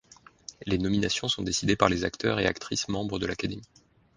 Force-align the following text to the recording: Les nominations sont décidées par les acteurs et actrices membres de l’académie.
Les 0.65 0.79
nominations 0.79 1.27
sont 1.27 1.43
décidées 1.43 1.75
par 1.75 1.87
les 1.87 2.03
acteurs 2.05 2.39
et 2.39 2.47
actrices 2.47 2.87
membres 2.87 3.19
de 3.19 3.27
l’académie. 3.27 3.61